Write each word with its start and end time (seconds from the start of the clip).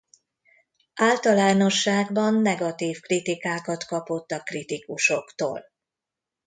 Általánosságban 0.99 2.33
negatív 2.35 2.99
kritikákat 2.99 3.83
kapott 3.85 4.31
a 4.31 4.39
kritikusoktól. 4.41 5.63